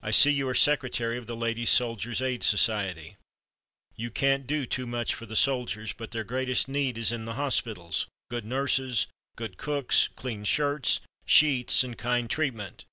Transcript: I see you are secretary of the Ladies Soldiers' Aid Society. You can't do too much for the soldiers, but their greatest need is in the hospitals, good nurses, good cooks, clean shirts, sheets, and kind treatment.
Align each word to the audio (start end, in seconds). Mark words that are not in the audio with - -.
I 0.00 0.12
see 0.12 0.30
you 0.30 0.48
are 0.48 0.54
secretary 0.54 1.18
of 1.18 1.26
the 1.26 1.36
Ladies 1.36 1.68
Soldiers' 1.68 2.22
Aid 2.22 2.42
Society. 2.42 3.16
You 3.96 4.10
can't 4.10 4.46
do 4.46 4.64
too 4.64 4.86
much 4.86 5.12
for 5.12 5.26
the 5.26 5.36
soldiers, 5.36 5.92
but 5.92 6.10
their 6.12 6.24
greatest 6.24 6.68
need 6.68 6.96
is 6.96 7.12
in 7.12 7.26
the 7.26 7.34
hospitals, 7.34 8.06
good 8.30 8.46
nurses, 8.46 9.08
good 9.36 9.58
cooks, 9.58 10.08
clean 10.16 10.44
shirts, 10.44 11.00
sheets, 11.26 11.84
and 11.84 11.98
kind 11.98 12.30
treatment. 12.30 12.86